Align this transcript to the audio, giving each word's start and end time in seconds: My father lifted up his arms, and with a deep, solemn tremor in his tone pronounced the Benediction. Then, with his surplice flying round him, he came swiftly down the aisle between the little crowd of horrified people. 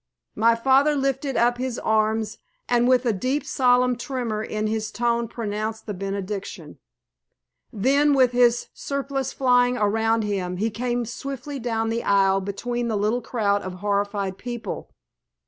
My 0.33 0.55
father 0.55 0.95
lifted 0.95 1.37
up 1.37 1.59
his 1.59 1.77
arms, 1.77 2.39
and 2.67 2.87
with 2.87 3.05
a 3.05 3.13
deep, 3.13 3.45
solemn 3.45 3.95
tremor 3.95 4.41
in 4.41 4.65
his 4.65 4.89
tone 4.89 5.27
pronounced 5.27 5.85
the 5.85 5.93
Benediction. 5.93 6.79
Then, 7.71 8.13
with 8.15 8.31
his 8.31 8.69
surplice 8.73 9.31
flying 9.31 9.75
round 9.75 10.23
him, 10.23 10.57
he 10.57 10.71
came 10.71 11.05
swiftly 11.05 11.59
down 11.59 11.89
the 11.89 12.03
aisle 12.03 12.41
between 12.41 12.87
the 12.87 12.97
little 12.97 13.21
crowd 13.21 13.61
of 13.61 13.73
horrified 13.75 14.39
people. 14.39 14.89